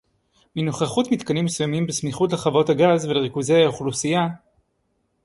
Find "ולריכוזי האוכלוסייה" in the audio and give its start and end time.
3.05-4.27